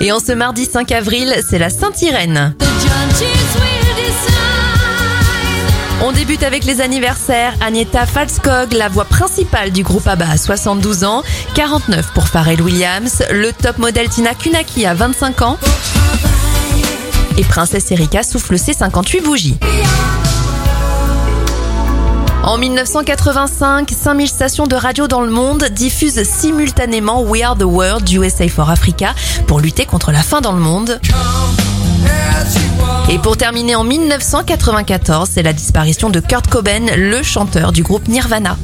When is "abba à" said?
10.06-10.36